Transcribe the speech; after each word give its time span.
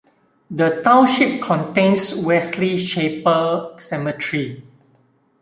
The 0.49 0.81
township 0.83 1.43
contains 1.43 2.15
Wesley 2.15 2.83
Chapel 2.83 3.77
Cemetery. 3.77 4.63